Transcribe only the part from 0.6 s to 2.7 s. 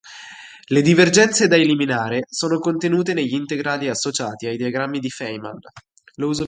Le divergenze da eliminare sono